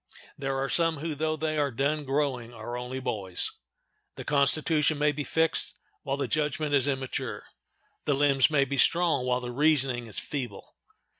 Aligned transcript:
There 0.35 0.57
are 0.57 0.67
some 0.67 0.97
who, 0.97 1.13
though 1.13 1.35
they 1.35 1.59
are 1.59 1.69
done 1.69 2.05
growing, 2.05 2.51
are 2.51 2.75
only 2.75 2.99
boys. 2.99 3.51
The 4.15 4.23
constitution 4.23 4.97
may 4.97 5.11
be 5.11 5.23
fixed 5.23 5.75
while 6.01 6.17
the 6.17 6.27
judgment 6.27 6.73
is 6.73 6.87
immature; 6.87 7.43
the 8.05 8.15
limbs 8.15 8.49
may 8.49 8.65
be 8.65 8.77
strong 8.77 9.27
while 9.27 9.41
the 9.41 9.51
reasoning 9.51 10.07
is 10.07 10.17
feeble. 10.17 10.75